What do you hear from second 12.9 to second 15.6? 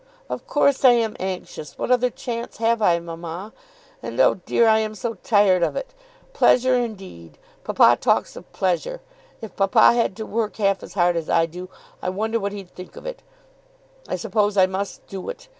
of it. I suppose I must do it.